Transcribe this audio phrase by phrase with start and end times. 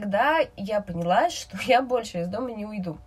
[0.00, 2.98] тогда я поняла, что я больше из дома не уйду.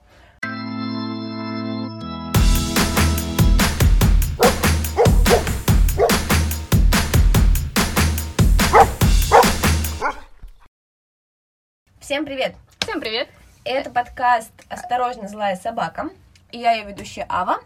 [12.00, 12.56] Всем привет!
[12.80, 13.28] Всем привет!
[13.66, 16.10] Это подкаст «Осторожно, злая собака».
[16.54, 17.58] И я ее ведущая Ава.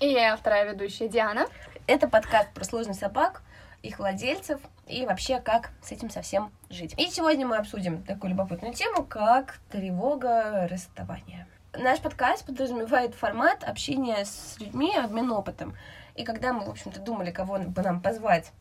[0.00, 1.46] И я вторая ведущая Диана.
[1.86, 3.42] Это подкаст про сложных собак,
[3.84, 6.94] их владельцев и вообще как с этим совсем жить.
[6.96, 11.46] И сегодня мы обсудим такую любопытную тему, как тревога расставания.
[11.78, 15.76] Наш подкаст подразумевает формат общения с людьми, обмен опытом.
[16.14, 18.52] И когда мы, в общем-то, думали, кого бы нам позвать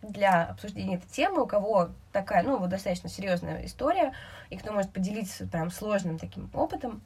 [0.00, 4.14] для обсуждения этой темы, у кого такая, ну, вот достаточно серьезная история,
[4.50, 7.02] и кто может поделиться прям сложным таким опытом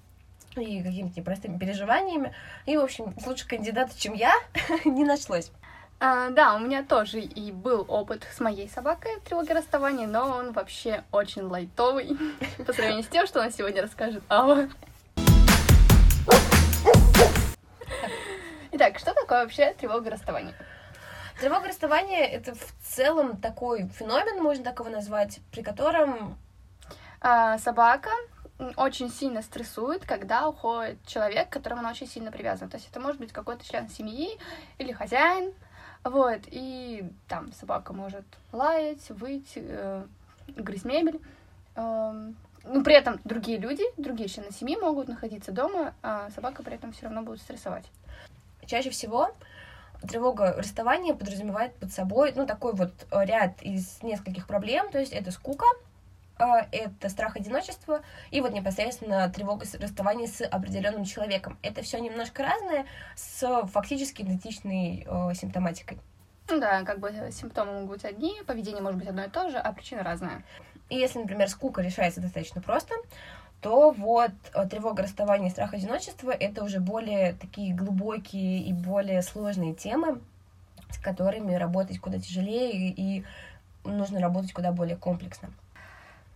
[0.55, 2.33] и какими-то непростыми переживаниями.
[2.65, 4.33] И, в общем, лучше кандидата, чем я,
[4.85, 5.51] не нашлось.
[5.99, 10.53] А, да, у меня тоже и был опыт с моей собакой тревоги расставания, но он
[10.53, 12.19] вообще очень лайтовый
[12.67, 14.69] по сравнению с тем, что она сегодня расскажет Ава.
[18.73, 20.53] Итак, что такое вообще тревога расставания?
[21.41, 26.37] Тревога расставания— это в целом такой феномен, можно так его назвать, при котором...
[27.23, 28.11] А, собака
[28.77, 32.71] очень сильно стрессует, когда уходит человек, к которому она очень сильно привязана.
[32.71, 34.39] То есть это может быть какой-то член семьи
[34.79, 35.53] или хозяин,
[36.05, 40.05] вот, и там собака может лаять, выть, э,
[40.49, 41.21] грызть мебель.
[41.75, 42.13] Э,
[42.65, 46.93] ну, при этом другие люди, другие члены семьи могут находиться дома, а собака при этом
[46.93, 47.85] все равно будет стрессовать.
[48.67, 49.31] Чаще всего
[50.03, 55.31] тревога расставания подразумевает под собой, ну, такой вот ряд из нескольких проблем, то есть это
[55.31, 55.67] скука,
[56.39, 61.59] это страх одиночества и вот непосредственно тревога расставания с определенным человеком.
[61.63, 65.99] Это все немножко разное с фактически идентичной э, симптоматикой.
[66.49, 69.59] Ну да, как бы симптомы могут быть одни, поведение может быть одно и то же,
[69.59, 70.45] а причина разная.
[70.89, 72.95] И если, например, скука решается достаточно просто,
[73.61, 79.23] то вот э, тревога расставания и страх одиночества— это уже более такие глубокие и более
[79.23, 80.21] сложные темы,
[80.91, 83.25] с которыми работать куда тяжелее и
[83.85, 85.51] нужно работать куда более комплексно.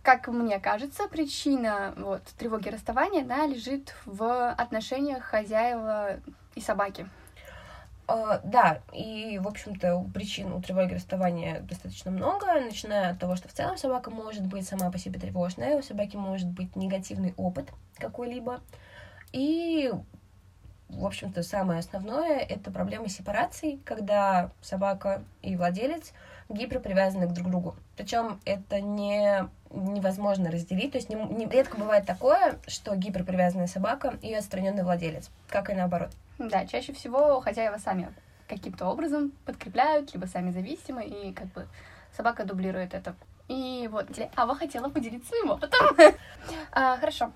[0.03, 6.19] Как мне кажется, причина вот, тревоги расставания да, лежит в отношениях хозяева
[6.55, 7.07] и собаки.
[8.07, 13.47] Uh, да, и, в общем-то, причин у тревоги расставания достаточно много, начиная от того, что
[13.47, 17.69] в целом собака может быть сама по себе тревожная, у собаки может быть негативный опыт
[17.97, 18.59] какой-либо,
[19.31, 19.93] и,
[20.89, 26.11] в общем-то, самое основное— это проблема сепарации, когда собака и владелец
[26.53, 27.75] гиперпривязаны друг к другу.
[27.95, 30.91] Причем это не невозможно разделить.
[30.91, 35.73] То есть не, не, редко бывает такое, что гиперпривязанная собака и отстраненный владелец, как и
[35.73, 36.09] наоборот.
[36.37, 38.13] Да, чаще всего хозяева сами
[38.47, 41.67] каким-то образом подкрепляют, либо сами зависимы, и как бы
[42.15, 43.15] собака дублирует это.
[43.47, 45.95] И вот, Ава хотела поделиться своим опытом.
[46.71, 47.31] а, хорошо.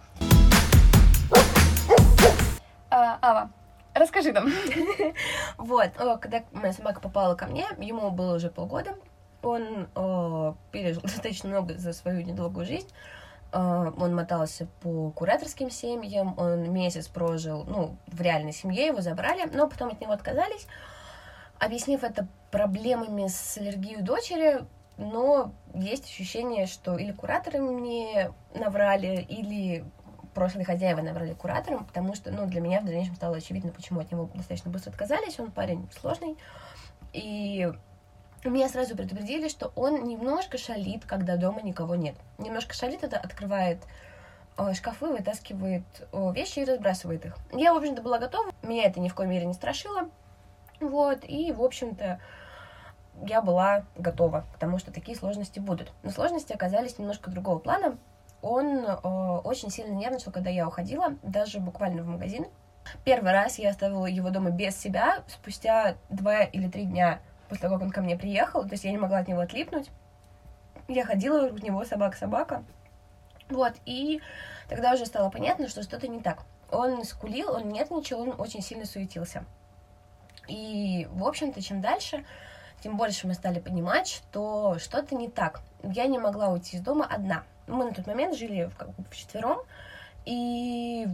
[2.90, 3.52] А, Ава,
[3.96, 4.50] расскажи нам.
[5.58, 5.92] вот,
[6.22, 8.96] когда моя собака попала ко мне, ему было уже полгода,
[9.42, 9.88] он
[10.72, 12.90] пережил достаточно много за свою недолгую жизнь.
[13.52, 19.70] Он мотался по кураторским семьям, он месяц прожил, ну, в реальной семье, его забрали, но
[19.70, 20.68] потом от него отказались,
[21.58, 24.66] объяснив это проблемами с аллергией дочери,
[24.98, 29.86] но есть ощущение, что или кураторы мне наврали, или
[30.36, 34.12] прошлые хозяева наврали кураторам, потому что, ну, для меня в дальнейшем стало очевидно, почему от
[34.12, 35.40] него достаточно быстро отказались.
[35.40, 36.38] Он парень сложный,
[37.14, 37.72] и
[38.44, 42.16] меня сразу предупредили, что он немножко шалит, когда дома никого нет.
[42.38, 43.80] Немножко шалит, это открывает
[44.58, 47.38] э, шкафы, вытаскивает э, вещи и разбрасывает их.
[47.54, 50.10] Я, в общем-то, была готова, меня это ни в коей мере не страшило.
[50.80, 52.20] Вот, и, в общем-то,
[53.26, 55.92] я была готова к тому, что такие сложности будут.
[56.04, 57.98] Но сложности оказались немножко другого плана.
[58.46, 58.92] Он э,
[59.44, 62.46] очень сильно нервничал, когда я уходила, даже буквально в магазин.
[63.04, 65.24] Первый раз я оставила его дома без себя.
[65.28, 68.92] Спустя два или три дня после того, как он ко мне приехал, то есть я
[68.92, 69.90] не могла от него отлипнуть.
[70.88, 72.64] Я ходила вокруг него собака-собака.
[73.50, 74.22] Вот, и
[74.70, 76.44] тогда уже стало понятно, что что-то не так.
[76.70, 79.44] Он скулил, он нервничал, он очень сильно суетился.
[80.48, 82.24] И, в общем-то, чем дальше,
[82.84, 85.62] тем больше мы стали понимать, что что-то не так.
[85.82, 87.44] Я не могла уйти из дома одна.
[87.68, 89.60] Мы на тот момент жили как бы, вчетвером,
[90.26, 91.08] и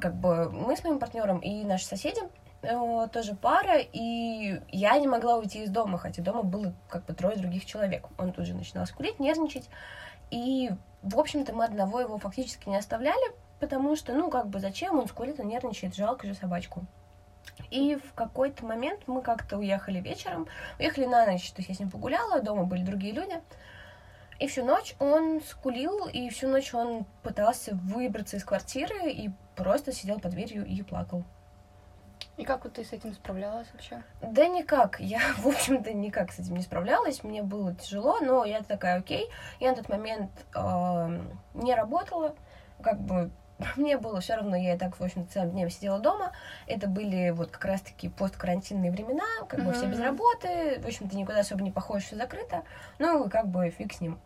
[0.00, 2.22] как бы мы с моим партнером и наши соседи
[2.62, 7.14] Э, тоже пара, и я не могла уйти из дома, хотя дома было как бы
[7.14, 8.06] трое других человек.
[8.18, 9.68] Он тут же начинал скулить, нервничать,
[10.30, 10.70] и,
[11.02, 15.08] в общем-то, мы одного его фактически не оставляли, потому что, ну, как бы, зачем он
[15.08, 16.84] скулит, он нервничает, жалко же собачку.
[17.70, 20.46] И в какой-то момент мы как-то уехали вечером,
[20.78, 23.40] уехали на ночь, то есть я с ним погуляла, дома были другие люди,
[24.40, 29.92] И всю ночь он скулил, и всю ночь он пытался выбраться из квартиры и просто
[29.92, 31.24] сидел под дверью и плакал.
[32.38, 34.02] И как вот ты с этим справлялась вообще?
[34.22, 34.98] Да никак.
[34.98, 37.22] Я, в общем-то, никак с этим не справлялась.
[37.22, 39.28] Мне было тяжело, но я такая, окей.
[39.60, 41.20] Я на тот момент э,
[41.52, 42.34] не работала.
[42.82, 43.30] Как бы
[43.76, 46.32] мне было все равно, я и так, в общем целым днем сидела дома.
[46.66, 49.74] Это были вот как раз-таки посткарантинные времена, как бы mm-hmm.
[49.74, 52.62] все без работы, в общем-то никуда особо не походишь, все закрыто.
[52.98, 54.18] Ну, как бы фиг с ним.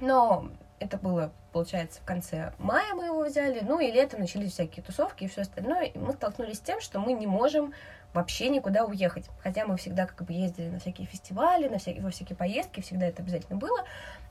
[0.00, 0.48] Но
[0.78, 5.24] это было, получается, в конце мая мы его взяли, ну и летом начались всякие тусовки
[5.24, 7.72] и все остальное, и мы столкнулись с тем, что мы не можем
[8.12, 12.10] вообще никуда уехать, хотя мы всегда как бы ездили на всякие фестивали, на всякие, во
[12.10, 13.84] всякие поездки, всегда это обязательно было,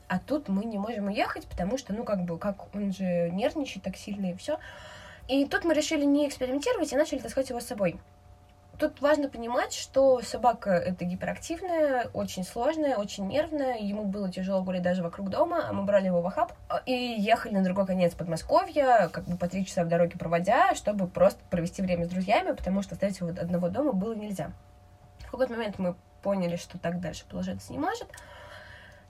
[0.08, 3.84] а тут мы не можем уехать, потому что, ну, как бы, как он же нервничает
[3.84, 4.58] так сильно и все.
[5.28, 7.98] И тут мы решили не экспериментировать и начали таскать его с собой.
[8.78, 13.78] Тут важно понимать, что собака это гиперактивная, очень сложная, очень нервная.
[13.78, 16.52] Ему было тяжело гулять даже вокруг дома, а мы брали его в охап
[16.84, 21.06] и ехали на другой конец Подмосковья, как бы по три часа в дороге проводя, чтобы
[21.06, 24.52] просто провести время с друзьями, потому что оставить его одного дома было нельзя.
[25.20, 28.08] В какой-то момент мы поняли, что так дальше продолжаться не может.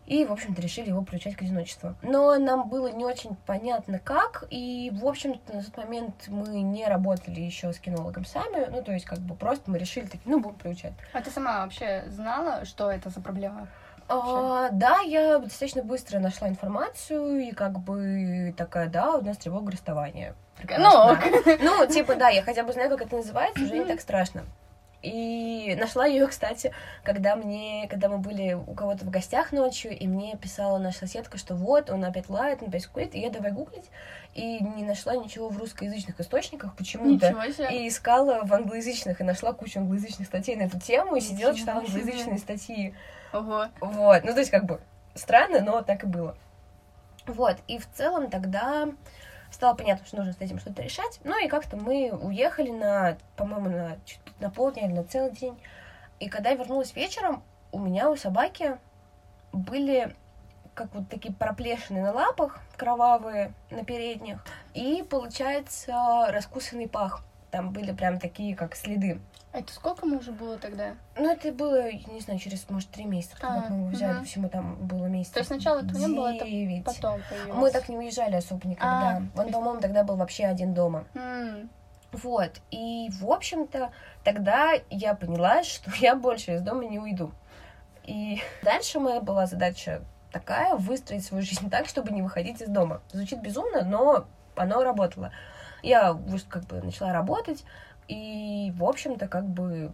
[0.07, 1.95] И, в общем-то, решили его приучать к одиночеству.
[2.03, 4.45] Но нам было не очень понятно, как.
[4.51, 8.71] И, в общем-то, на тот момент мы не работали еще с кинологом сами.
[8.71, 10.93] Ну, то есть, как бы просто мы решили, такие, ну, будем приучать.
[11.13, 13.69] А ты сама вообще знала, что это за проблема?
[14.09, 19.73] А, да, я достаточно быстро нашла информацию, и как бы такая, да, у нас тревога
[19.73, 20.37] расставания.
[20.79, 21.17] Ну,
[21.61, 24.45] ну, типа, да, я хотя бы знаю, как это называется, уже не так страшно.
[25.07, 26.73] И нашла ее, кстати,
[27.05, 31.39] когда мне, когда мы были у кого-то в гостях ночью, и мне писала наша соседка,
[31.39, 33.89] что вот, он опять лает, он опять скулит, и я давай гуглить,
[34.35, 37.29] и не нашла ничего в русскоязычных источниках почему-то.
[37.71, 41.83] И искала в англоязычных, и нашла кучу англоязычных статей на эту тему, и сидела, читала
[41.83, 42.93] англоязычные статьи.
[43.33, 43.67] Ого.
[43.81, 44.81] Вот, ну то есть как бы
[45.15, 46.37] странно, но так и было.
[47.29, 48.89] Вот, и в целом тогда
[49.51, 51.21] стало понятно, что нужно с этим что-то решать.
[51.25, 53.99] Ну и как-то мы уехали на, по-моему, на,
[54.41, 55.59] на полдня или на целый день.
[56.21, 58.79] И когда я вернулась вечером, у меня у собаки
[59.53, 60.15] были
[60.75, 64.45] как вот такие проплешины на лапах, кровавые на передних,
[64.75, 67.25] и, получается, раскусанный пах.
[67.51, 69.19] Там были прям такие, как следы.
[69.53, 70.95] А это сколько мы уже было тогда?
[71.17, 74.25] Ну, это было, не знаю, через, может, три месяца, когда а, мы его взяли, угу.
[74.27, 75.31] всему там было месяц.
[75.31, 76.45] То есть сначала этого не было, это
[76.85, 77.59] потом появилось.
[77.59, 79.23] Мы так не уезжали особо никогда.
[79.35, 81.05] А, Он, по-моему, тогда был вообще один дома.
[81.15, 81.71] М-
[82.13, 83.93] вот, и, в общем-то,
[84.25, 87.33] тогда я поняла, что я больше из дома не уйду.
[88.05, 90.03] И дальше моя была задача
[90.33, 93.01] такая, выстроить свою жизнь так, чтобы не выходить из дома.
[93.13, 95.33] Звучит безумно, но оно работало.
[95.83, 96.17] Я
[96.49, 97.65] как бы начала работать,
[98.09, 99.93] и, в общем-то, как бы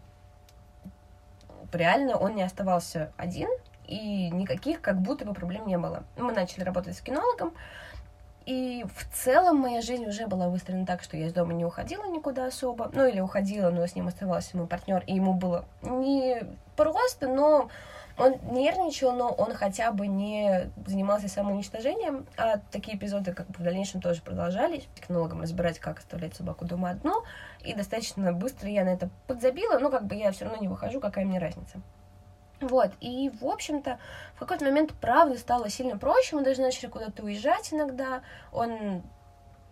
[1.73, 3.49] реально он не оставался один,
[3.87, 6.05] и никаких как будто бы проблем не было.
[6.17, 7.53] Мы начали работать с кинологом,
[8.45, 12.05] и в целом моя жизнь уже была выстроена так, что я из дома не уходила
[12.07, 12.91] никуда особо.
[12.93, 16.43] Ну, или уходила, но с ним оставался мой партнер, и ему было не
[16.77, 17.71] просто, но
[18.19, 23.63] он нервничал, но он хотя бы не занимался самоуничтожением, а такие эпизоды как бы в
[23.63, 24.87] дальнейшем тоже продолжались.
[24.95, 27.25] Технологам разбирать, как оставлять собаку дома одну,
[27.65, 31.01] и достаточно быстро я на это подзабила, но как бы я все равно не выхожу,
[31.01, 31.81] какая мне разница.
[32.61, 33.99] Вот, и, в общем-то,
[34.37, 38.23] в какой-то момент, правда, стало сильно проще, мы даже начали куда-то уезжать иногда,
[38.53, 39.03] он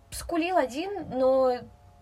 [0.09, 1.57] скулил один, но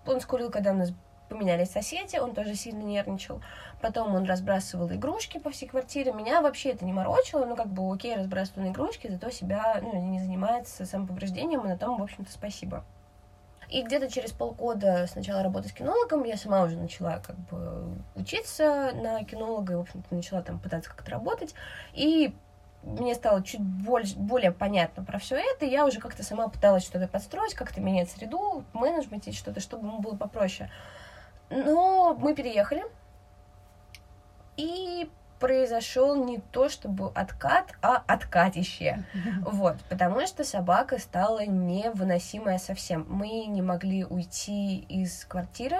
[0.07, 0.91] он скулил, когда у нас
[1.29, 3.41] поменялись соседи, он тоже сильно нервничал.
[3.81, 6.11] Потом он разбрасывал игрушки по всей квартире.
[6.11, 10.19] Меня вообще это не морочило, ну, как бы, окей, разбрасывает игрушки, зато себя, ну, не
[10.19, 12.83] занимается самоповреждением, и на том, в общем-то, спасибо.
[13.69, 17.87] И где-то через полгода с начала работы с кинологом я сама уже начала как бы
[18.15, 21.53] учиться на кинолога и, в общем-то, начала там пытаться как-то работать.
[21.93, 22.33] И
[22.81, 26.83] мне стало чуть больше, более понятно про все это, и я уже как-то сама пыталась
[26.83, 30.71] что-то подстроить, как-то менять среду, менеджмент что-то, чтобы ему было попроще.
[31.51, 32.83] Но мы переехали,
[34.59, 39.05] и произошел не то чтобы откат, а откатище.
[39.41, 43.05] Вот, потому что собака стала невыносимая совсем.
[43.07, 45.77] Мы не могли уйти из квартиры.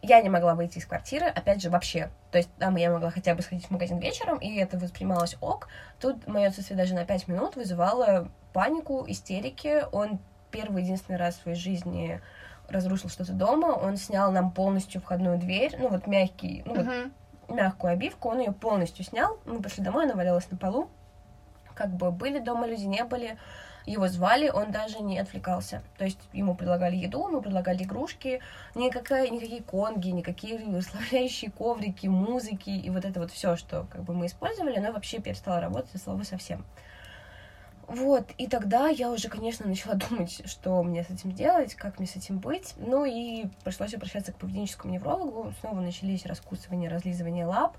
[0.00, 2.08] Я не могла выйти из квартиры, опять же, вообще.
[2.30, 5.68] То есть там я могла хотя бы сходить в магазин вечером, и это воспринималось ок.
[6.00, 9.84] Тут мое отсутствие даже на пять минут вызывало панику, истерики.
[9.92, 10.18] Он
[10.50, 12.22] первый единственный раз в своей жизни
[12.70, 17.02] разрушил что-то дома, он снял нам полностью входную дверь, ну вот мягкий, ну uh-huh.
[17.04, 17.12] вот
[17.50, 19.38] мягкую обивку, он ее полностью снял.
[19.44, 20.88] Мы пошли домой, она валялась на полу.
[21.74, 23.38] Как бы были дома люди, не были.
[23.86, 25.82] Его звали, он даже не отвлекался.
[25.96, 28.40] То есть ему предлагали еду, ему предлагали игрушки,
[28.74, 34.14] никакая, никакие конги, никакие расслабляющие коврики, музыки и вот это вот все, что как бы
[34.14, 36.64] мы использовали, оно вообще перестало работать, слово совсем.
[37.90, 42.06] Вот, и тогда я уже, конечно, начала думать, что мне с этим делать, как мне
[42.06, 42.74] с этим быть.
[42.76, 45.52] Ну и пришлось обращаться к поведенческому неврологу.
[45.58, 47.76] Снова начались раскусывания, разлизывания лап.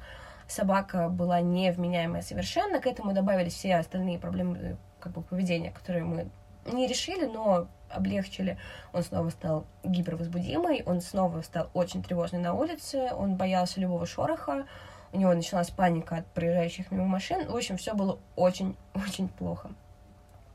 [0.50, 2.82] Собака была невменяемая совершенно.
[2.82, 6.27] К этому добавились все остальные проблемы как бы, поведения, которые мы
[6.65, 8.58] не решили, но облегчили.
[8.91, 14.65] Он снова стал гипервозбудимый, он снова стал очень тревожный на улице, он боялся любого шороха,
[15.13, 17.50] у него началась паника от проезжающих мимо машин.
[17.50, 19.72] В общем, все было очень-очень плохо.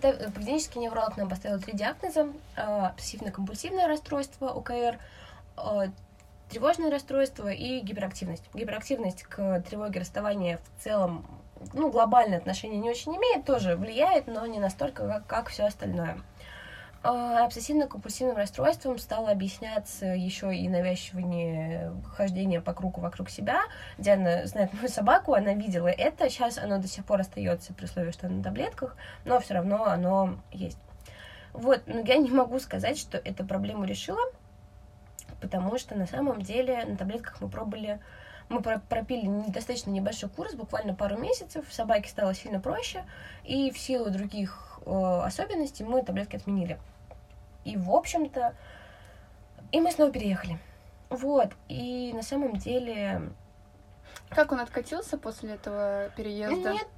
[0.00, 2.28] Поведенческий невролог нам поставил три диагноза.
[2.56, 4.98] А, обсессивно-компульсивное расстройство, ОКР,
[5.56, 5.86] а,
[6.50, 8.44] тревожное расстройство и гиперактивность.
[8.54, 11.26] Гиперактивность к тревоге расставания в целом,
[11.72, 16.18] ну, глобальное отношение не очень имеет, тоже влияет, но не настолько, как, как все остальное.
[17.02, 23.62] А, обсессивно-компульсивным расстройством стало объясняться еще и навязывание хождения по кругу вокруг себя.
[23.98, 28.10] Диана знает мою собаку, она видела это, сейчас оно до сих пор остается при условии,
[28.10, 30.78] что на таблетках, но все равно оно есть.
[31.52, 34.20] Вот, но я не могу сказать, что эту проблему решила,
[35.40, 38.00] потому что на самом деле на таблетках мы пробовали
[38.48, 43.04] мы пропили недостаточно небольшой курс, буквально пару месяцев, собаке стало сильно проще,
[43.42, 46.78] и в силу других э, особенностей мы таблетки отменили.
[47.64, 48.54] И, в общем-то,
[49.72, 50.58] и мы снова переехали.
[51.10, 53.32] Вот, и на самом деле...
[54.30, 56.72] Как он откатился после этого переезда?
[56.72, 56.88] Нет,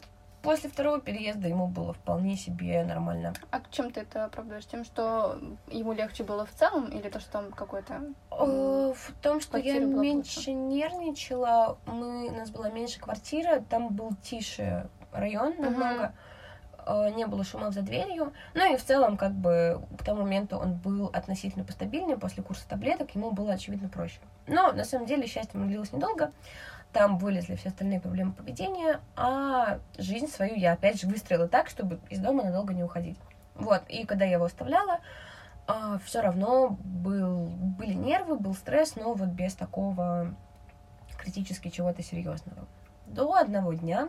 [0.43, 3.35] после второго переезда ему было вполне себе нормально.
[3.51, 4.67] А чем ты это оправдаешь?
[4.67, 8.03] Тем, что ему легче было в целом, или то, что там какой-то...
[8.31, 14.13] Э, в том, что я меньше нервничала, мы, у нас была меньше квартира, там был
[14.23, 16.05] тише район намного.
[16.05, 16.13] Uh-huh
[17.15, 18.33] не было шумов за дверью.
[18.55, 22.69] Ну и в целом, как бы, к тому моменту он был относительно постабильнее после курса
[22.69, 24.19] таблеток, ему было, очевидно, проще.
[24.47, 26.33] Но, на самом деле, счастье длилось недолго.
[26.93, 32.01] Там вылезли все остальные проблемы поведения, а жизнь свою я, опять же, выстроила так, чтобы
[32.09, 33.19] из дома надолго не уходить.
[33.55, 35.01] Вот, и когда я его оставляла,
[35.67, 40.35] а, все равно был, были нервы, был стресс, но вот без такого
[41.19, 42.67] критически чего-то серьезного.
[43.07, 44.09] До одного дня,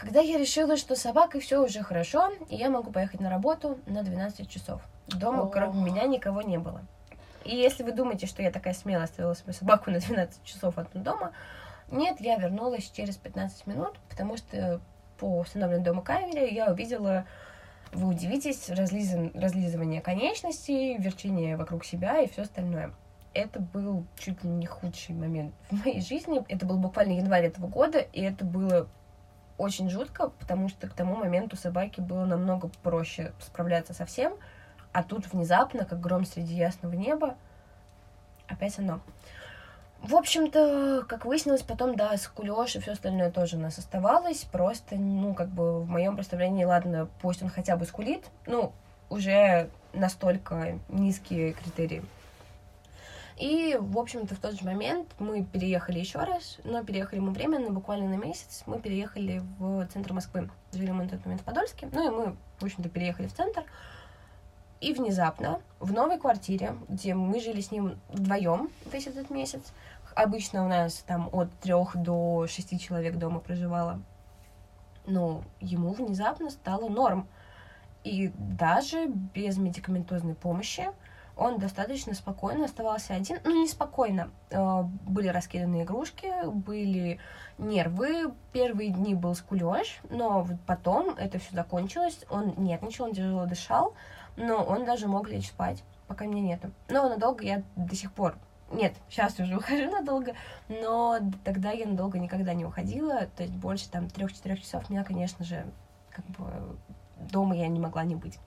[0.00, 3.78] когда я решила, что с собакой все уже хорошо, и я могу поехать на работу
[3.84, 4.80] на 12 часов.
[5.06, 5.46] Дома, О.
[5.48, 6.80] кроме меня, никого не было.
[7.44, 11.02] И если вы думаете, что я такая смелая оставила свою собаку на 12 часов одну
[11.02, 11.32] дома,
[11.90, 14.80] нет, я вернулась через 15 минут, потому что
[15.18, 17.26] по установленной дома камере я увидела,
[17.92, 22.94] вы удивитесь, разлизан, разлизывание конечностей, верчение вокруг себя и все остальное.
[23.34, 26.42] Это был чуть ли не худший момент в моей жизни.
[26.48, 28.88] Это был буквально январь этого года, и это было
[29.60, 34.32] очень жутко, потому что к тому моменту собаке было намного проще справляться со всем,
[34.92, 37.36] а тут внезапно, как гром среди ясного неба,
[38.48, 39.00] опять оно.
[40.02, 44.44] В общем-то, как выяснилось, потом, да, скулёж и все остальное тоже у нас оставалось.
[44.44, 48.72] Просто, ну, как бы в моем представлении, ладно, пусть он хотя бы скулит, ну,
[49.10, 52.02] уже настолько низкие критерии.
[53.40, 57.70] И, в общем-то, в тот же момент мы переехали еще раз, но переехали мы временно,
[57.70, 58.64] буквально на месяц.
[58.66, 60.50] Мы переехали в центр Москвы.
[60.74, 61.88] Жили мы на тот момент в Подольске.
[61.90, 63.64] Ну и мы, в общем-то, переехали в центр.
[64.82, 69.72] И внезапно в новой квартире, где мы жили с ним вдвоем весь этот месяц,
[70.14, 74.02] обычно у нас там от трех до шести человек дома проживало,
[75.06, 77.26] но ему внезапно стало норм.
[78.04, 80.90] И даже без медикаментозной помощи
[81.40, 83.38] он достаточно спокойно оставался один.
[83.44, 84.30] Ну, не спокойно.
[84.50, 87.18] Э, были раскиданы игрушки, были
[87.56, 88.34] нервы.
[88.52, 92.26] Первые дни был скулеж, но потом это все закончилось.
[92.28, 93.94] Он нервничал, он тяжело дышал,
[94.36, 96.70] но он даже мог лечь спать, пока меня нету.
[96.90, 98.36] Но надолго я до сих пор
[98.70, 100.34] нет, сейчас уже ухожу надолго,
[100.68, 105.44] но тогда я надолго никогда не уходила, то есть больше там трех-четырех часов меня, конечно
[105.44, 105.64] же,
[106.10, 106.78] как бы
[107.32, 108.38] дома я не могла не быть.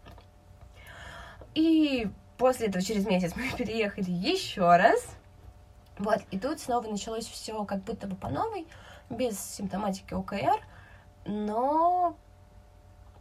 [1.56, 5.06] И После этого через месяц мы переехали еще раз.
[5.98, 8.68] Вот, и тут снова началось все как будто бы по новой,
[9.10, 10.60] без симптоматики ОКР,
[11.26, 12.18] но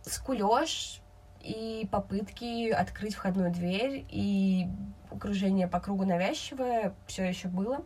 [0.02, 1.00] скулеж
[1.40, 4.68] и попытки открыть входную дверь и
[5.10, 7.84] окружение по кругу навязчивое все еще было.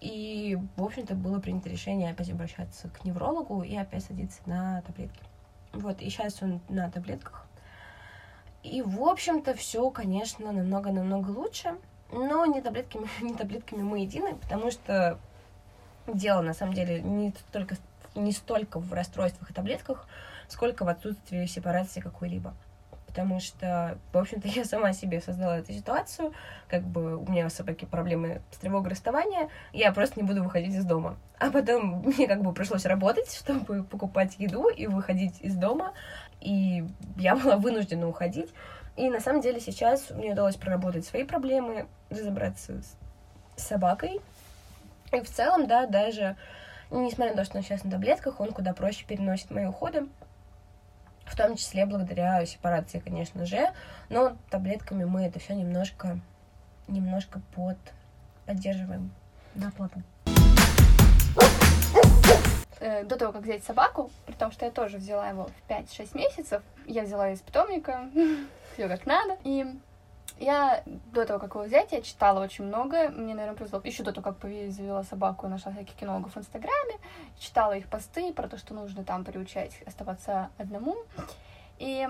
[0.00, 5.20] И, в общем-то, было принято решение опять обращаться к неврологу и опять садиться на таблетки.
[5.72, 7.45] Вот, и сейчас он на таблетках.
[8.66, 11.76] И, в общем-то, все, конечно, намного-намного лучше.
[12.12, 15.18] Но не таблетками, не таблетками мы едины, потому что
[16.06, 17.76] дело, на самом деле, не столько,
[18.14, 20.06] не столько в расстройствах и таблетках,
[20.48, 22.54] сколько в отсутствии сепарации какой-либо.
[23.06, 26.32] потому что, в общем-то, я сама себе создала эту ситуацию,
[26.68, 30.74] как бы у меня у собаки проблемы с тревогой расставания, я просто не буду выходить
[30.74, 31.16] из дома.
[31.38, 35.92] А потом мне как бы пришлось работать, чтобы покупать еду и выходить из дома,
[36.40, 36.84] и
[37.16, 38.52] я была вынуждена уходить.
[38.96, 42.80] И на самом деле сейчас мне удалось проработать свои проблемы, разобраться
[43.56, 44.20] с собакой.
[45.12, 46.36] И в целом, да, даже
[46.90, 50.06] несмотря на то, что он сейчас на таблетках, он куда проще переносит мои уходы.
[51.26, 53.70] В том числе благодаря сепарации, конечно же.
[54.08, 56.20] Но таблетками мы это все немножко,
[56.86, 57.76] немножко под
[58.46, 59.10] поддерживаем
[59.54, 60.04] на плотно.
[62.78, 66.16] Э, до того, как взять собаку, при том, что я тоже взяла его в 5-6
[66.16, 68.10] месяцев, я взяла из питомника,
[68.74, 69.64] все как надо, и
[70.38, 73.08] я до того, как его взять, я читала очень много.
[73.08, 73.80] Мне, наверное, повезло.
[73.82, 76.98] Еще до того, как завела собаку, нашла всяких кинологов в Инстаграме.
[77.38, 80.96] Читала их посты про то, что нужно там приучать оставаться одному.
[81.78, 82.06] И,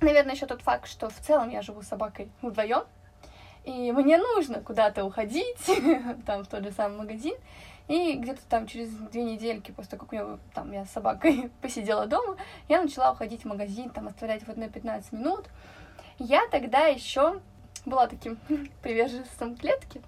[0.00, 2.84] наверное, еще тот факт, что в целом я живу с собакой вдвоем.
[3.64, 5.58] И мне нужно куда-то уходить,
[6.26, 7.34] там, в тот же самый магазин.
[7.88, 11.50] И где-то там через две недельки, после того, как у меня, там, я с собакой
[11.62, 12.36] посидела дома,
[12.68, 15.46] я начала уходить в магазин, там, оставлять вот на 15 минут.
[16.18, 17.40] Я тогда еще
[17.84, 18.36] была таким
[18.82, 20.00] приверженцем клетки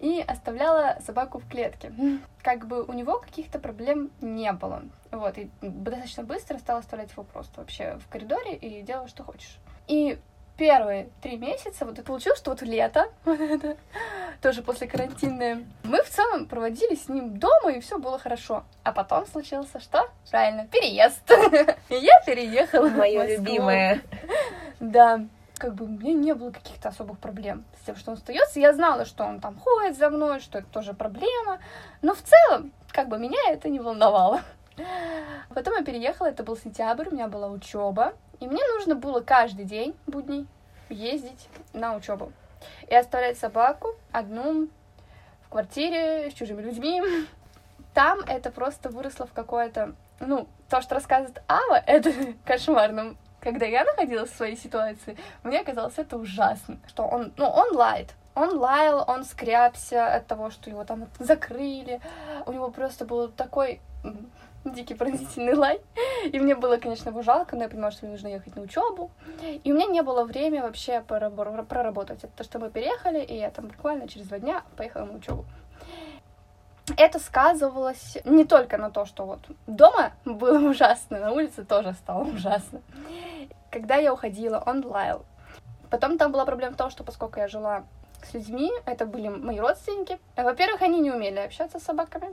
[0.00, 1.92] и оставляла собаку в клетке.
[2.42, 4.82] Как бы у него каких-то проблем не было.
[5.10, 9.58] Вот, и достаточно быстро стала оставлять его просто вообще в коридоре и делала, что хочешь.
[9.86, 10.18] И
[10.56, 13.76] первые три месяца, вот и получилось, что вот лето, вот это,
[14.40, 18.64] тоже после карантина, мы в целом проводили с ним дома, и все было хорошо.
[18.82, 20.08] А потом случился что?
[20.30, 21.22] Правильно, переезд.
[21.88, 22.88] И я переехала.
[22.88, 24.02] Мое любимое.
[24.80, 25.24] Да
[25.58, 28.60] как бы у меня не было каких-то особых проблем с тем, что он остается.
[28.60, 31.58] Я знала, что он там ходит за мной, что это тоже проблема.
[32.02, 34.42] Но в целом, как бы меня это не волновало.
[35.54, 39.64] Потом я переехала, это был сентябрь, у меня была учеба, и мне нужно было каждый
[39.64, 40.46] день будний
[40.88, 42.32] ездить на учебу
[42.88, 44.68] и оставлять собаку одну
[45.46, 47.02] в квартире с чужими людьми.
[47.92, 52.12] Там это просто выросло в какое-то, ну, то, что рассказывает Ава, это
[52.44, 57.76] кошмарно когда я находилась в своей ситуации, мне казалось это ужасно, что он, ну, он
[57.76, 62.00] лает, он лаял, он скрябся от того, что его там закрыли.
[62.46, 63.80] У него просто был такой
[64.64, 65.80] дикий пронзительный лай.
[66.24, 69.10] И мне было, конечно, его жалко, но я понимала, что мне нужно ехать на учебу.
[69.42, 72.24] И у меня не было времени вообще проработать.
[72.24, 75.44] Это то, что мы переехали, и я там буквально через два дня поехала на учебу.
[76.98, 82.24] Это сказывалось не только на то, что вот дома было ужасно, на улице тоже стало
[82.34, 82.82] ужасно.
[83.70, 85.24] Когда я уходила, он лаял.
[85.90, 87.84] Потом там была проблема в том, что поскольку я жила
[88.22, 90.18] с людьми, это были мои родственники.
[90.36, 92.28] Во-первых, они не умели общаться с собаками.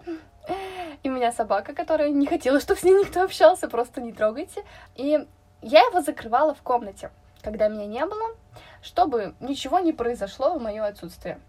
[1.03, 4.63] И у меня собака, которая не хотела, чтобы с ней никто общался, просто не трогайте.
[4.95, 5.25] И
[5.61, 7.11] я его закрывала в комнате,
[7.41, 8.35] когда меня не было,
[8.81, 11.39] чтобы ничего не произошло в мое отсутствие.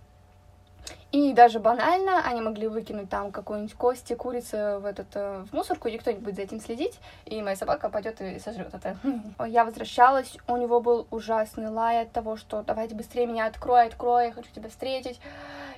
[1.12, 5.88] И даже банально они могли выкинуть там какую-нибудь кости, курицы в, этот, э, в мусорку,
[5.88, 8.96] и никто не будет за этим следить, и моя собака пойдет и сожрет это.
[9.46, 14.28] Я возвращалась, у него был ужасный лай от того, что давайте быстрее меня открой, открой,
[14.28, 15.20] я хочу тебя встретить.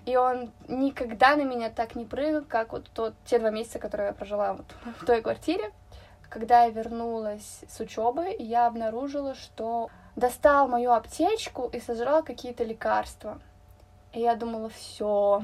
[0.06, 4.08] И он никогда на меня так не прыгал, как вот тот, те два месяца, которые
[4.08, 4.66] я прожила вот
[5.00, 5.72] в той квартире.
[6.28, 13.40] Когда я вернулась с учебы, я обнаружила, что достал мою аптечку и сожрал какие-то лекарства.
[14.14, 15.42] И я думала, все.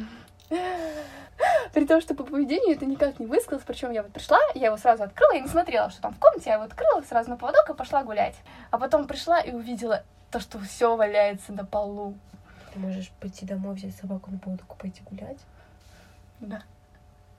[1.75, 3.65] При том, что по поведению это никак не высказалось.
[3.67, 6.51] Причем я вот пришла, я его сразу открыла, я не смотрела, что там в комнате,
[6.51, 8.37] я его открыла сразу на поводок и пошла гулять.
[8.71, 12.17] А потом пришла и увидела то, что все валяется на полу.
[12.73, 15.39] Ты можешь пойти домой, взять собаку на поводок и пойти гулять?
[16.39, 16.63] Да.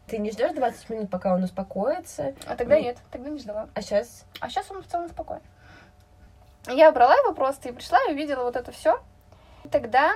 [0.08, 2.34] Ты не ждешь 20 минут, пока он успокоится?
[2.46, 3.70] А тогда нет, тогда не ждала.
[3.74, 4.26] А сейчас?
[4.42, 5.42] А сейчас он в целом спокоен.
[6.68, 9.02] Я брала его просто и пришла и увидела вот это все.
[9.72, 10.14] Тогда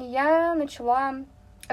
[0.00, 1.14] я начала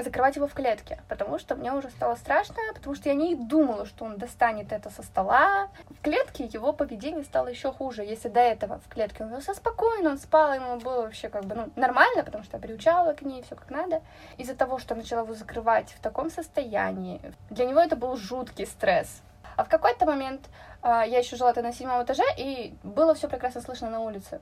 [0.02, 3.86] закрывать его в клетке, потому что мне уже стало страшно, потому что я не думала,
[3.86, 5.68] что он достанет это со стола.
[5.88, 10.10] В клетке его поведение стало еще хуже, если до этого в клетке он все спокойно,
[10.10, 13.42] он спал, ему было вообще как бы ну, нормально, потому что я приучала к ней,
[13.42, 14.02] все как надо.
[14.36, 18.66] Из-за того, что я начала его закрывать в таком состоянии, для него это был жуткий
[18.66, 19.22] стресс.
[19.56, 20.42] А в какой-то момент
[20.82, 24.40] а, я еще жила на седьмом этаже, и было все прекрасно слышно на улице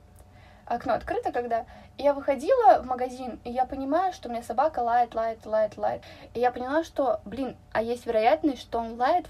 [0.67, 1.65] окно открыто, когда
[1.99, 6.03] я выходила в магазин, и я понимаю, что у меня собака лает, лает, лает, лает.
[6.35, 9.27] И я поняла, что, блин, а есть вероятность, что он лает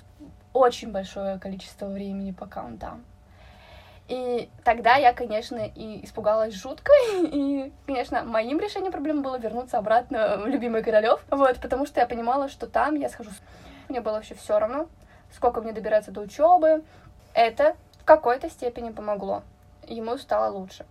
[0.52, 3.04] очень большое количество времени, пока он там.
[4.06, 6.92] И тогда я, конечно, и испугалась жутко,
[7.22, 12.06] и, конечно, моим решением проблемы было вернуться обратно в любимый Королев, вот, потому что я
[12.06, 13.30] понимала, что там я схожу.
[13.88, 14.88] Мне было вообще все равно,
[15.32, 16.82] сколько мне добираться до учебы.
[17.34, 19.42] Это в какой-то степени помогло.
[19.86, 20.86] Ему стало лучше.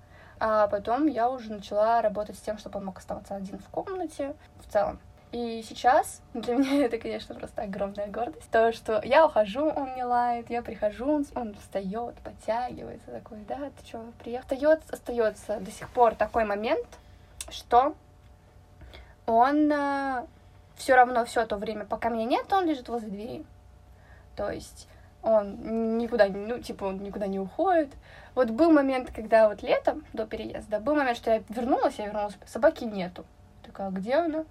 [0.46, 4.36] А потом я уже начала работать с тем, чтобы он мог оставаться один в комнате
[4.60, 5.00] в целом.
[5.32, 8.52] И сейчас для меня это, конечно, просто огромная гордость.
[8.52, 13.88] То, что я ухожу, он не лает, я прихожу, он встает, подтягивается, такой, да, ты
[13.88, 14.44] что, приехал?
[14.44, 16.88] Остается, остается до сих пор такой момент,
[17.50, 17.96] что
[19.26, 20.26] он э,
[20.76, 23.46] все равно все то время, пока меня нет, он лежит возле двери.
[24.36, 24.90] То есть
[25.24, 27.90] он никуда, ну, типа, он никуда не уходит.
[28.36, 32.38] Вот был момент, когда вот летом, до переезда, был момент, что я вернулась, я вернулась,
[32.46, 33.26] собаки нету.
[33.64, 34.46] Такая, где она?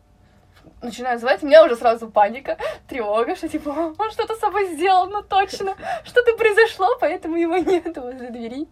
[0.80, 2.56] начинаю звать, у меня уже сразу паника,
[2.88, 7.96] тревога, что типа, он что-то с собой сделал, ну точно, что-то произошло, поэтому его нет
[7.96, 8.68] возле двери.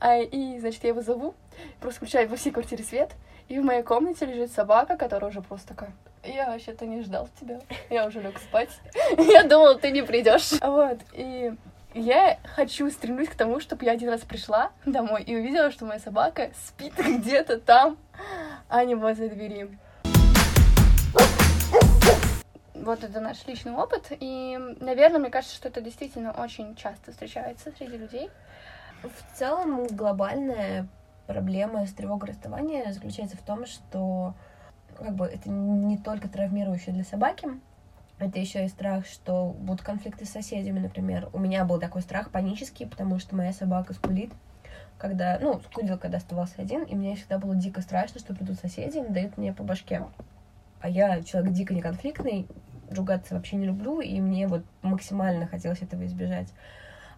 [0.00, 1.34] А, и, значит, я его зову,
[1.80, 3.12] просто включаю во всей квартире свет,
[3.52, 5.92] и в моей комнате лежит собака, которая уже просто такая,
[6.24, 7.60] я вообще-то не ждал тебя,
[7.90, 8.70] я уже лег спать,
[9.18, 10.52] я думал, ты не придешь.
[10.62, 11.52] Вот, и
[11.92, 16.00] я хочу, стремлюсь к тому, чтобы я один раз пришла домой и увидела, что моя
[16.00, 17.98] собака спит где-то там,
[18.70, 19.68] а не возле двери.
[22.74, 27.70] Вот это наш личный опыт, и, наверное, мне кажется, что это действительно очень часто встречается
[27.76, 28.30] среди людей.
[29.02, 30.88] В целом, глобальная
[31.26, 34.34] проблема с тревогой расставания заключается в том, что
[34.96, 37.48] как бы это не только травмирующее для собаки,
[38.18, 41.28] это еще и страх, что будут конфликты с соседями, например.
[41.32, 44.32] У меня был такой страх панический, потому что моя собака скулит,
[44.98, 48.98] когда, ну, скулил, когда оставался один, и мне всегда было дико страшно, что придут соседи
[48.98, 50.04] и дают мне по башке.
[50.80, 52.46] А я человек дико неконфликтный,
[52.90, 56.48] ругаться вообще не люблю, и мне вот максимально хотелось этого избежать.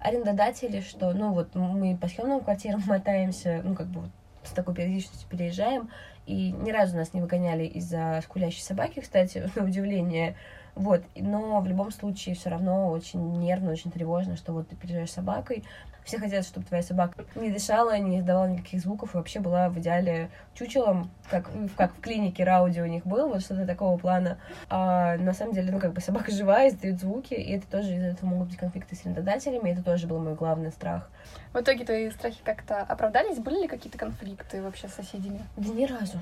[0.04, 4.10] Арендодатели, что, ну вот мы по съемным квартирам мотаемся, ну как бы вот
[4.42, 5.90] с такой периодичностью переезжаем,
[6.26, 10.36] и ни разу нас не выгоняли из-за скулящей собаки, кстати, на удивление,
[10.74, 15.10] вот, но в любом случае все равно очень нервно, очень тревожно, что вот ты переезжаешь
[15.10, 15.64] с собакой,
[16.04, 19.78] все хотят, чтобы твоя собака не дышала, не издавала никаких звуков и вообще была в
[19.78, 24.38] идеале чучелом, как, как в клинике Рауди у них был, вот что-то такого плана.
[24.68, 28.08] А на самом деле, ну, как бы собака живая, издает звуки, и это тоже из-за
[28.08, 31.10] этого могут быть конфликты с арендодателями, это тоже был мой главный страх.
[31.52, 33.38] В итоге твои страхи как-то оправдались?
[33.38, 35.40] Были ли какие-то конфликты вообще с соседями?
[35.56, 36.18] Да ни разу.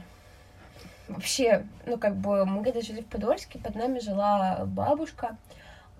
[1.09, 5.37] Вообще, ну, как бы, мы когда жили в Подольске, под нами жила бабушка,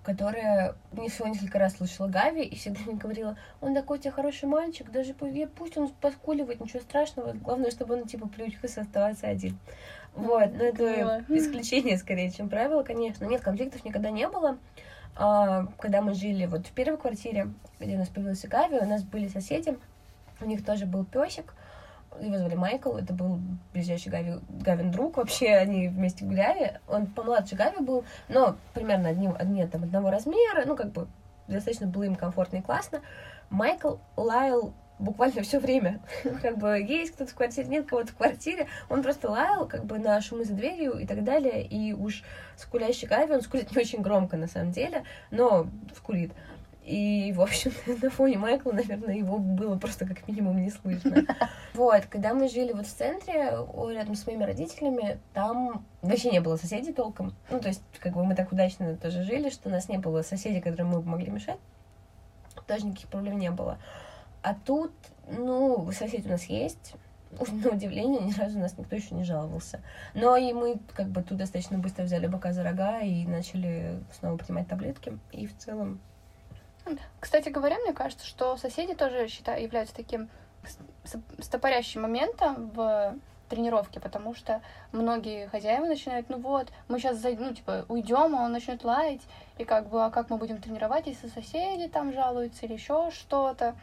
[0.03, 4.11] которая не всего несколько раз слышала Гави и всегда мне говорила, он такой у тебя
[4.11, 9.57] хороший мальчик, даже пусть он поскуливает, ничего страшного, главное, чтобы он типа плюхался оставаться один.
[10.13, 13.25] Вот, но это исключение скорее, чем правило, конечно.
[13.25, 14.57] Нет, конфликтов никогда не было.
[15.15, 19.03] А, когда мы жили вот в первой квартире, где у нас появился Гави, у нас
[19.03, 19.77] были соседи,
[20.41, 21.53] у них тоже был песик,
[22.21, 23.39] его звали Майкл, это был
[23.73, 29.27] ближайший Гави, Гавин друг, вообще они вместе гуляли, он помладше Гави был, но примерно одни,
[29.27, 31.07] одни там, одного размера, ну, как бы
[31.47, 33.01] достаточно было им комфортно и классно.
[33.49, 36.01] Майкл лаял буквально все время.
[36.41, 38.67] как бы есть кто-то в квартире, нет кого-то в квартире.
[38.89, 41.65] Он просто лаял как бы на шумы за дверью и так далее.
[41.65, 42.23] И уж
[42.55, 46.31] скулящий Гави, он скулит не очень громко на самом деле, но скулит.
[46.85, 51.25] И, в общем, на фоне Майкла, наверное, его было просто как минимум не слышно.
[51.73, 53.57] Вот, когда мы жили вот в центре,
[53.91, 57.33] рядом с моими родителями, там вообще не было соседей толком.
[57.49, 60.21] Ну, то есть, как бы мы так удачно тоже жили, что у нас не было
[60.21, 61.57] соседей, которым мы могли мешать.
[62.67, 63.79] Тоже никаких проблем не было.
[64.43, 64.91] А тут,
[65.27, 66.93] ну, соседи у нас есть,
[67.31, 69.81] на удивление, ни разу у нас никто еще не жаловался.
[70.13, 74.37] Но и мы как бы тут достаточно быстро взяли бока за рога и начали снова
[74.37, 75.17] принимать таблетки.
[75.31, 75.99] И в целом
[77.19, 80.29] кстати говоря, мне кажется, что соседи тоже считаю, являются таким
[81.39, 83.15] стопорящим моментом в
[83.49, 88.45] тренировке, потому что многие хозяева начинают, ну вот, мы сейчас зайдем, ну, типа, уйдем, а
[88.45, 89.21] он начнет лаять,
[89.57, 93.75] и как бы, а как мы будем тренировать, если соседи там жалуются или еще что-то.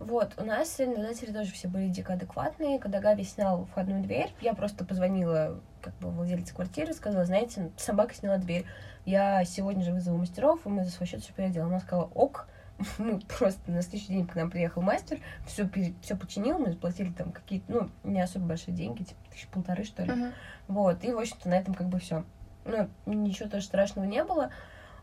[0.00, 2.78] Вот, у нас арендодатели тоже все были дико адекватные.
[2.78, 8.14] Когда Гави снял входную дверь, я просто позвонила как бы владельцу квартиры, сказала, знаете, собака
[8.14, 8.66] сняла дверь
[9.04, 11.70] я сегодня же вызову мастеров, и мы за свой счет все переделаем.
[11.70, 12.48] Она сказала, ок,
[12.98, 15.68] мы просто на следующий день к нам приехал мастер, все,
[16.02, 20.04] все починил, мы заплатили там какие-то, ну, не особо большие деньги, типа тысячи полторы, что
[20.04, 20.10] ли.
[20.10, 20.32] Uh-huh.
[20.68, 22.24] Вот, и, в общем-то, на этом как бы все.
[22.64, 24.50] Ну, ничего тоже страшного не было.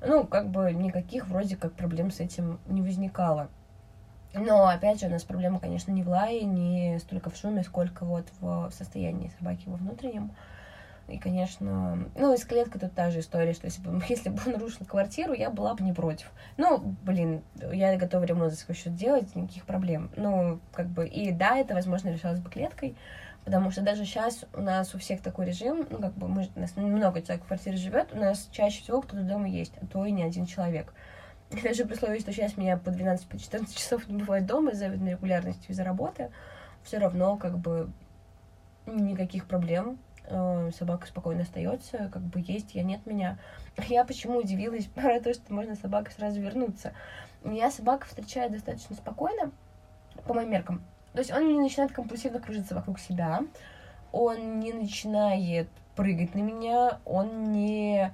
[0.06, 3.50] Ну, как бы никаких вроде как проблем с этим не возникало.
[4.34, 8.06] Но, опять же, у нас проблема, конечно, не в лае, не столько в шуме, сколько
[8.06, 10.32] вот в состоянии собаки во внутреннем.
[11.08, 14.40] И, конечно, ну, и с клеткой тут та же история, что если бы, если бы
[14.46, 16.32] он нарушил квартиру, я была бы не против.
[16.58, 20.12] Ну, блин, я готова ремонт за свой счет делать, никаких проблем.
[20.18, 22.96] Ну, как бы, и да, это, возможно, решалось бы клеткой,
[23.46, 26.60] потому что даже сейчас у нас у всех такой режим, ну, как бы, мы, у
[26.60, 30.06] нас много человек в квартире живет, у нас чаще всего кто-то дома есть, а то
[30.06, 30.94] и не один человек.
[31.52, 33.40] И даже при условии, что сейчас меня по 12-14 по
[33.74, 36.32] часов не бывает дома из-за регулярности из-за работы,
[36.84, 37.90] все равно как бы
[38.86, 39.98] никаких проблем.
[40.30, 43.38] Э, Собака спокойно остается, как бы есть я, нет меня.
[43.88, 46.94] Я почему удивилась про то, что можно собака сразу вернуться.
[47.44, 49.52] Меня собака встречает достаточно спокойно,
[50.26, 50.84] по моим меркам.
[51.14, 53.42] То есть он не начинает компульсивно кружиться вокруг себя,
[54.12, 58.14] он не начинает прыгать на меня, он не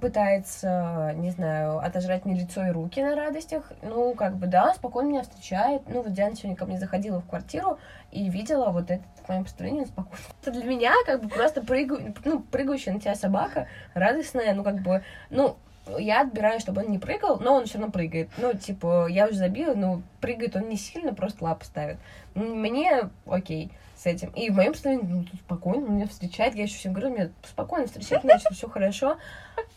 [0.00, 3.72] пытается, не знаю, отожрать мне лицо и руки на радостях.
[3.82, 5.82] Ну, как бы, да, спокойно меня встречает.
[5.88, 7.78] Ну, вот Диана сегодня ко мне заходила в квартиру
[8.10, 10.24] и видела вот это в моем построении спокойно.
[10.42, 14.82] Это для меня, как бы, просто прыгаю, ну, прыгающая на тебя собака, радостная, ну, как
[14.82, 15.56] бы, ну,
[15.98, 18.28] я отбираю, чтобы он не прыгал, но он все равно прыгает.
[18.38, 21.98] Ну, типа, я уже забила, но прыгает он не сильно, просто лапы ставит.
[22.34, 24.30] Мне окей с этим.
[24.30, 26.54] И в моем состоянии, ну, тут спокойно, меня встречает.
[26.54, 29.18] Я еще всем говорю, меня спокойно встречает, значит, все хорошо.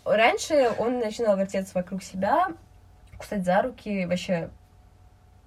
[0.04, 2.48] Раньше он начинал вертеться вокруг себя,
[3.18, 4.50] кусать за руки, вообще,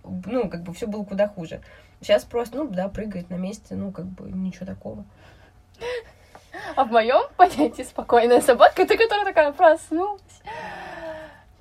[0.04, 1.60] ну, как бы все было куда хуже.
[2.00, 5.04] Сейчас просто, ну, да, прыгает на месте, ну, как бы ничего такого.
[6.74, 10.20] А в моем понятии спокойная собака это которая такая проснулась,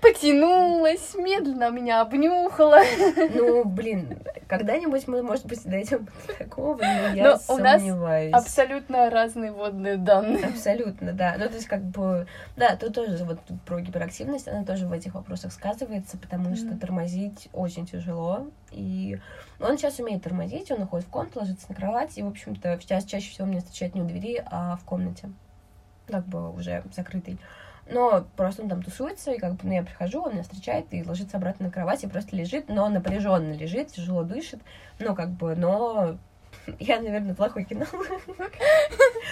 [0.02, 2.82] потянулась, медленно меня обнюхала.
[3.34, 8.30] Ну, блин, когда-нибудь мы, может быть, дойдем до такого, но я но сомневаюсь.
[8.30, 10.44] У нас абсолютно разные водные данные.
[10.46, 11.36] Абсолютно, да.
[11.38, 15.14] Ну, то есть, как бы, да, тут тоже вот про гиперактивность, она тоже в этих
[15.14, 16.56] вопросах сказывается, потому mm-hmm.
[16.56, 18.48] что тормозить очень тяжело.
[18.72, 19.20] И
[19.60, 23.06] он сейчас умеет тормозить, он уходит в комнату, ложится на кровать, и, в общем-то, сейчас
[23.06, 25.30] чаще всего меня встречает не у двери, а в комнате,
[26.08, 27.38] как бы уже закрытой.
[27.92, 31.04] Но просто он там тусуется, и как бы ну, я прихожу, он меня встречает и
[31.04, 34.62] ложится обратно на кровать, и просто лежит, но напряженно лежит, тяжело дышит,
[35.00, 36.18] ну, как бы, но
[36.80, 37.92] я, наверное, плохой кинолог.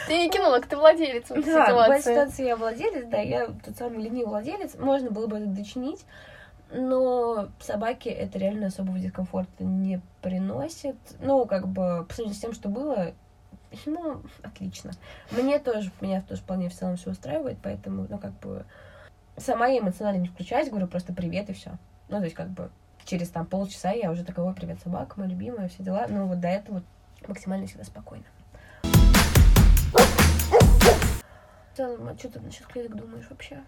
[0.08, 2.00] Ты не кинолог, ты владелец да, ситуации.
[2.00, 6.06] в ситуации я владелец, да, я тот самый ленивый владелец, можно было бы это дочинить,
[6.72, 10.98] но собаки это реально особого дискомфорта не приносит.
[11.22, 13.14] Ну, как бы, по сравнению с тем, что было,
[13.86, 14.92] ну, отлично.
[15.32, 18.66] Мне тоже, меня тоже вполне в целом все устраивает, поэтому, ну, как бы,
[19.38, 21.72] сама я эмоционально не включаюсь, говорю просто привет и все.
[22.10, 22.72] Ну, то есть, как бы,
[23.06, 26.08] через там полчаса я уже таковой привет собака, моя любимая, все дела.
[26.10, 26.84] Но вот до этого
[27.28, 28.26] максимально всегда спокойно.
[29.92, 33.64] В целом, а что ты насчет клеток думаешь вообще?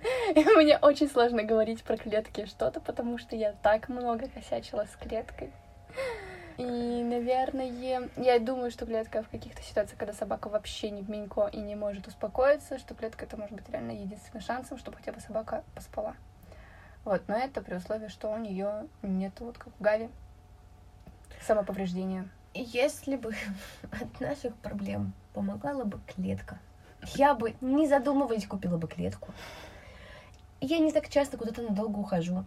[0.34, 5.50] Мне очень сложно говорить про клетки что-то, потому что я так много косячила с клеткой.
[6.60, 11.46] И, наверное, я думаю, что клетка в каких-то ситуациях, когда собака вообще не в менько
[11.46, 15.20] и не может успокоиться, что клетка это может быть реально единственным шансом, чтобы хотя бы
[15.20, 16.14] собака поспала.
[17.06, 20.10] Вот, но это при условии, что у нее нет, вот как у Гави,
[21.40, 22.28] самоповреждения.
[22.52, 23.34] Если бы
[23.90, 26.58] от наших проблем помогала бы клетка,
[27.14, 29.32] я бы, не задумываясь, купила бы клетку.
[30.60, 32.44] Я не так часто куда-то надолго ухожу.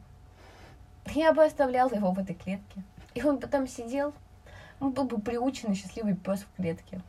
[1.16, 2.84] Я бы оставляла его в этой клетке.
[3.14, 4.14] И он потом сидел,
[4.80, 7.02] он был бы приученный счастливый пес в клетке.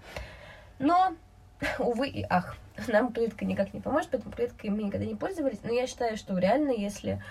[0.78, 1.14] Но,
[1.78, 2.56] увы и ах,
[2.88, 5.60] нам клетка никак не поможет, поэтому клеткой мы никогда не пользовались.
[5.62, 7.22] Но я считаю, что реально, если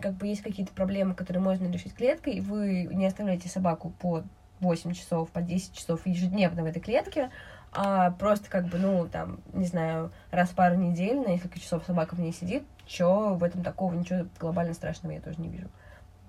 [0.00, 4.22] как бы есть какие-то проблемы, которые можно решить клеткой, и вы не оставляете собаку по
[4.60, 7.30] 8 часов, по 10 часов ежедневно в этой клетке,
[7.72, 11.84] а просто как бы, ну, там, не знаю, раз в пару недель на несколько часов
[11.86, 15.68] собака в ней сидит, что в этом такого, ничего глобально страшного я тоже не вижу.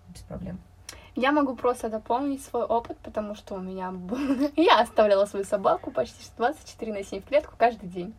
[0.09, 0.59] Без проблем.
[1.15, 3.93] Я могу просто дополнить свой опыт, потому что у меня
[4.55, 8.13] я оставляла свою собаку почти 24 на 7 в клетку каждый день.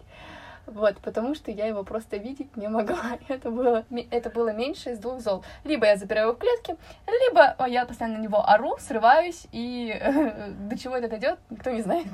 [0.67, 3.19] Вот, потому что я его просто видеть не могла.
[3.29, 5.45] Это было, это было меньше из двух зол.
[5.65, 6.77] Либо я запираю его в клетке,
[7.07, 9.93] либо я постоянно на него ору, срываюсь, и
[10.71, 12.07] до чего это дойдет, никто не знает.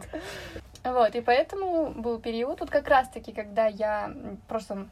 [0.82, 4.90] Вот, и поэтому был период, вот как раз-таки, когда я в прошлом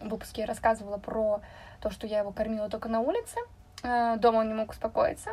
[0.00, 1.40] выпуске рассказывала про
[1.80, 3.38] то, что я его кормила только на улице,
[4.18, 5.30] дома он не мог успокоиться.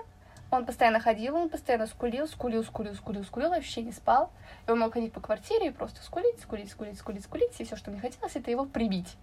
[0.54, 4.30] Он постоянно ходил, он постоянно скулил, скулил, скулил, скулил, скулил, вообще не спал.
[4.68, 7.60] И он мог ходить по квартире и просто скулить, скулить, скулить, скулить, скулить.
[7.60, 9.18] И все, что мне хотелось, это его прибить.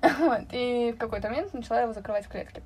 [0.20, 0.42] Вот.
[0.52, 2.62] И в какой-то момент начала его закрывать в клетке.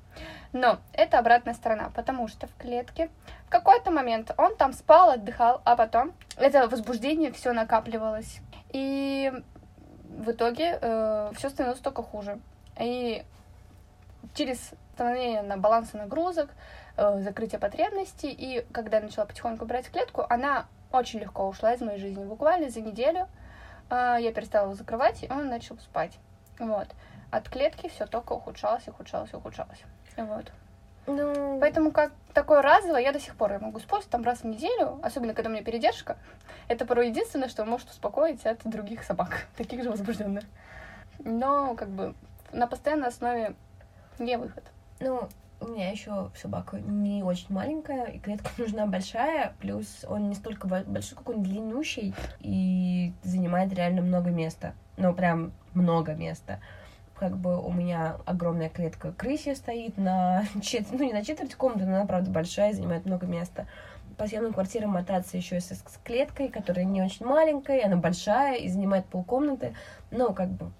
[0.53, 3.09] Но это обратная сторона, потому что в клетке
[3.47, 8.39] в какой-то момент он там спал, отдыхал, а потом это возбуждение все накапливалось.
[8.69, 9.33] И
[10.09, 12.39] в итоге э, все становилось только хуже.
[12.79, 13.23] И
[14.35, 16.49] через становление на баланса нагрузок,
[16.95, 18.29] э, закрытие потребностей.
[18.29, 22.23] И когда я начала потихоньку брать клетку, она очень легко ушла из моей жизни.
[22.23, 23.27] Буквально за неделю
[23.89, 26.19] э, я перестала его закрывать, и он начал спать.
[26.59, 26.87] Вот.
[27.31, 29.81] От клетки все только ухудшалось, ухудшалось, ухудшалось.
[30.17, 30.51] Вот.
[31.07, 31.57] Ну...
[31.59, 34.99] Поэтому как такое разовое я до сих пор я могу использовать там раз в неделю,
[35.01, 36.17] особенно когда у меня передержка.
[36.67, 40.43] Это порой единственное, что может успокоить от других собак, таких же возбужденных.
[41.17, 42.13] Но как бы
[42.51, 43.55] на постоянной основе
[44.19, 44.63] не выход.
[45.01, 45.27] Ну,
[45.59, 50.67] У меня еще собака не очень маленькая, и клетка нужна большая, плюс он не столько
[50.67, 54.73] бо- большой, как он длиннющий, и занимает реально много места.
[54.97, 56.59] Ну, прям много места.
[57.15, 61.85] Как бы у меня огромная клетка крыси стоит на четверть, ну не на четверть комнаты,
[61.85, 63.65] но она, правда, большая, занимает много места.
[64.17, 68.69] По съемным квартирам мотаться еще с, с клеткой, которая не очень маленькая, она большая и
[68.69, 69.73] занимает полкомнаты.
[70.11, 70.71] Ну, как бы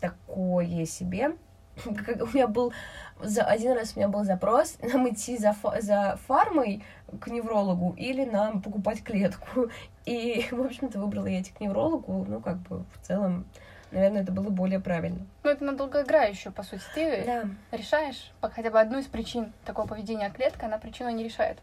[0.00, 1.36] такое себе.
[1.86, 2.72] У меня был
[3.20, 6.84] за один раз у меня был запрос нам идти за, фа- за фармой
[7.20, 9.70] к неврологу или нам покупать клетку.
[10.04, 12.24] И, в общем-то, выбрала я идти к неврологу.
[12.28, 13.46] Ну, как бы, в целом,
[13.90, 15.20] наверное, это было более правильно.
[15.44, 16.82] Ну, это на долгоиграющую, по сути.
[16.94, 17.76] Ты Да.
[17.76, 21.58] решаешь хотя бы одну из причин такого поведения, клетка, она причину не решает.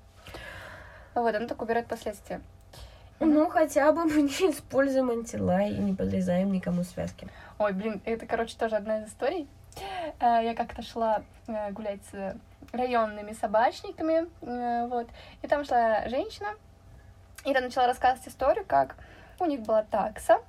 [1.14, 2.42] Вот, она так убирает последствия.
[3.20, 7.28] Ну, хотя бы мы не используем антилай и не подрезаем никому связки.
[7.60, 9.48] Ой, блин, это, короче, тоже одна из историй.
[10.20, 12.36] Э, Я как-то шла э, гулять с
[12.72, 15.08] районными собачниками, э, вот,
[15.42, 16.50] и там шла женщина,
[17.46, 18.96] и она начала рассказывать историю, как
[19.40, 20.40] у них была такса,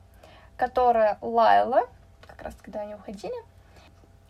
[0.57, 1.83] которая лаяла,
[2.27, 3.35] как раз когда они уходили.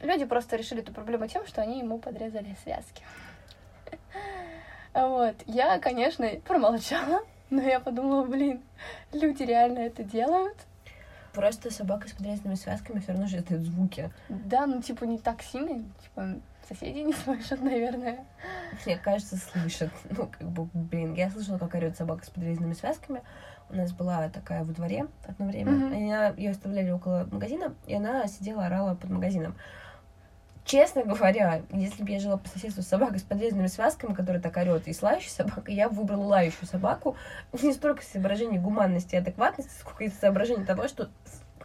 [0.01, 3.03] Люди просто решили эту проблему тем, что они ему подрезали связки.
[4.93, 8.63] Вот, я, конечно, промолчала, но я подумала, блин,
[9.13, 10.57] люди реально это делают.
[11.35, 14.11] Просто собака с подрезанными связками все равно же издает звуки.
[14.29, 16.37] Да, ну типа не так сильно, типа
[16.69, 18.25] соседи не слышат, наверное.
[18.87, 19.91] Мне кажется, слышат.
[20.11, 23.23] Ну, как бы, блин, я слышала, как орет собака с подрезанными связками.
[23.71, 25.89] У нас была такая во дворе одно время.
[25.99, 29.55] И она- Ее оставляли около магазина, и она сидела, орала под магазином.
[30.65, 34.57] Честно говоря, если бы я жила по соседству с собакой с подрезанными связками, которая так
[34.57, 37.17] орет, и с лающей собакой, я бы выбрала лающую собаку.
[37.53, 41.11] Не столько из соображений гуманности и адекватности, сколько из соображений того, что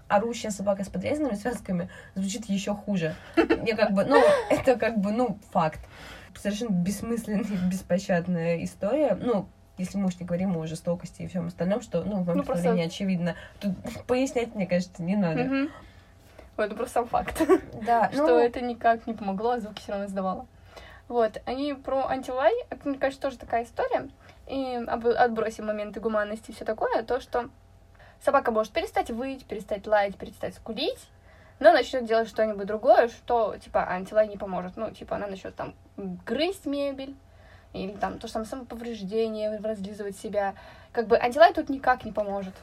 [0.09, 3.15] орущая собака с подрезанными связками звучит еще хуже.
[3.37, 5.79] Я как бы, ну, это как бы, ну, факт.
[6.35, 9.15] Совершенно бессмысленная, беспощадная история.
[9.15, 12.39] Ну, если мы уж не говорим о жестокости и всем остальном, что, ну, в моем
[12.39, 13.35] Ну, просто- представлении очевидно.
[13.61, 13.75] Тут
[14.07, 15.43] пояснять, мне кажется, не надо.
[15.45, 15.69] Мгм.
[16.59, 17.41] Ой, это просто сам факт,
[17.85, 20.45] Да, что ну, это никак не помогло, а звуки все равно издавало.
[21.07, 24.09] Вот, они про антилай, это, мне кажется, тоже такая история.
[24.45, 27.49] И об- отбросим моменты гуманности и все такое, то, что
[28.21, 30.99] собака может перестать выть, перестать лаять, перестать скулить,
[31.59, 34.75] но начнет делать что-нибудь другое, что, типа, антилай не поможет.
[34.75, 37.15] Ну, типа, она начнет там грызть мебель,
[37.71, 40.55] или там то же самое самоповреждение, разлизывать себя.
[40.91, 42.53] Как бы антилай тут никак не поможет.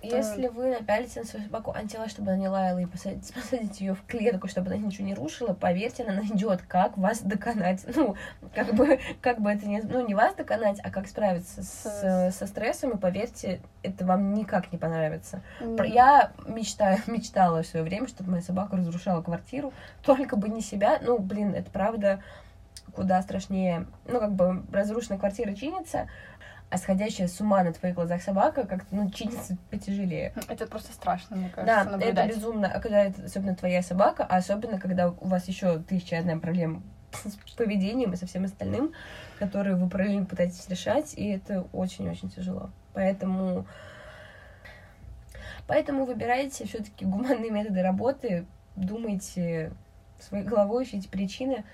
[0.00, 3.94] Если вы напялите на свою собаку антилай, чтобы она не лаяла, и посадите, посадите ее
[3.94, 7.84] в клетку, чтобы она ничего не рушила, поверьте, она найдет, как вас доконать.
[7.96, 8.14] Ну,
[8.54, 9.80] как бы, как бы это не...
[9.80, 14.70] Ну, не вас доконать, а как справиться с, со стрессом, и поверьте, это вам никак
[14.72, 15.42] не понравится.
[15.76, 20.60] Про- Я мечтаю, мечтала в свое время, чтобы моя собака разрушала квартиру, только бы не
[20.60, 20.98] себя.
[21.02, 22.22] Ну, блин, это правда
[22.94, 23.86] куда страшнее.
[24.06, 26.08] Ну, как бы разрушенная квартира чинится,
[26.70, 30.34] а сходящая с ума на твоих глазах собака как-то, ну, чинится потяжелее.
[30.48, 32.36] Это просто страшно, мне Да, кажется, это наблюдать.
[32.36, 32.70] безумно.
[32.74, 36.82] А когда это особенно твоя собака, а особенно когда у вас еще тысяча одна проблем
[37.24, 38.92] с поведением и со всем остальным,
[39.38, 42.70] которые вы параллельно пытаетесь решать, и это очень-очень тяжело.
[42.92, 43.66] Поэтому
[45.66, 49.72] Поэтому выбирайте все-таки гуманные методы работы, думайте
[50.18, 51.64] своей головой, ищите причины,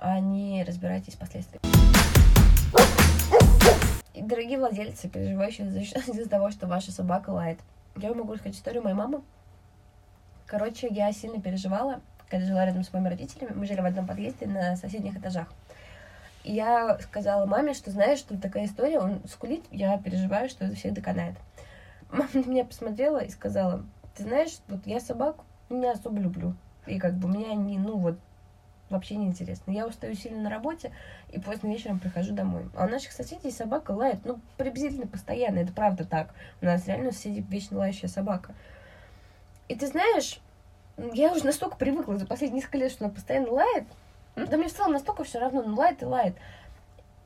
[0.00, 1.62] а не разбирайтесь с последствиями.
[4.14, 5.80] Дорогие владельцы, переживающие за-
[6.12, 7.58] из-за того, что ваша собака лает.
[7.96, 9.22] Я могу рассказать историю моей мамы.
[10.46, 13.52] Короче, я сильно переживала, когда жила рядом с моими родителями.
[13.54, 15.48] Мы жили в одном подъезде на соседних этажах.
[16.44, 20.74] И я сказала маме, что знаешь, что такая история, он скулит, я переживаю, что это
[20.74, 21.36] всех доконает.
[22.10, 23.84] Мама на меня посмотрела и сказала,
[24.16, 25.36] ты знаешь, вот я собак
[25.70, 26.54] не особо люблю.
[26.86, 28.18] И как бы мне они, ну вот,
[28.92, 29.72] вообще не интересно.
[29.72, 30.92] Я устаю сильно на работе,
[31.30, 32.68] и поздно вечером прихожу домой.
[32.76, 36.34] А у наших соседей собака лает, ну, приблизительно постоянно, это правда так.
[36.60, 38.54] У нас реально у соседей вечно лающая собака.
[39.68, 40.40] И ты знаешь,
[40.96, 43.84] я уже настолько привыкла за последние несколько лет, что она постоянно лает.
[44.36, 46.36] Да мне в целом настолько все равно, ну лает и лает.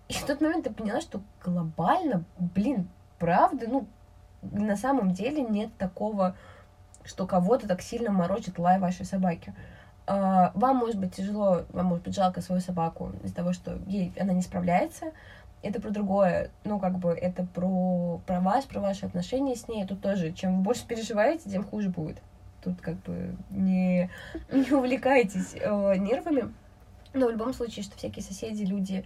[0.09, 3.87] И в тот момент я поняла, что глобально, блин, правда, ну,
[4.43, 6.37] на самом деле нет такого,
[7.05, 9.55] что кого-то так сильно морочит лай вашей собаки.
[10.07, 14.13] А, Вам может быть тяжело, вам может быть жалко свою собаку из-за того, что ей
[14.19, 15.07] она не справляется.
[15.63, 19.85] Это про другое, ну, как бы, это про, про вас, про ваши отношения с ней.
[19.87, 22.19] Тут тоже, чем вы больше переживаете, тем хуже будет.
[22.63, 24.11] Тут, как бы, не,
[24.53, 26.53] не увлекайтесь э, нервами.
[27.15, 29.05] Но в любом случае, что всякие соседи, люди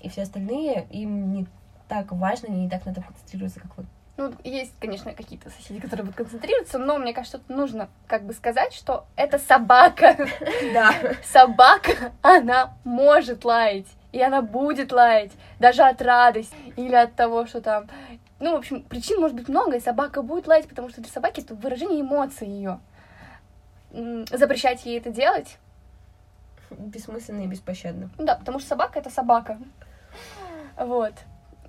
[0.00, 1.46] и все остальные, им не
[1.88, 3.86] так важно, они не так на этом концентрируются, как вы.
[4.16, 8.32] Ну, есть, конечно, какие-то соседи, которые будут концентрироваться, но мне кажется, тут нужно как бы
[8.32, 10.16] сказать, что это собака.
[10.72, 10.94] Да.
[11.24, 17.60] Собака, она может лаять, и она будет лаять, даже от радости или от того, что
[17.60, 17.88] там...
[18.40, 21.40] Ну, в общем, причин может быть много, и собака будет лаять, потому что для собаки
[21.40, 22.80] это выражение эмоций ее.
[24.30, 25.58] Запрещать ей это делать
[26.70, 28.10] Бессмысленно и беспощадно.
[28.18, 29.58] Да, потому что собака это собака.
[30.76, 31.14] Вот.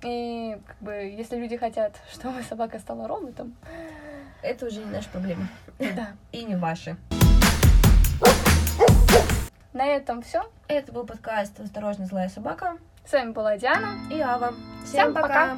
[0.02, 3.54] И как бы, если люди хотят, чтобы собака стала роботом,
[4.42, 5.48] Это уже не наша проблема.
[5.78, 6.12] да.
[6.32, 6.96] И не ваша.
[9.72, 10.50] На этом все.
[10.66, 13.94] Это был подкаст «Осторожно, злая собака» С вами была Диана.
[14.10, 14.52] и Ава.
[14.84, 15.56] Всем пока.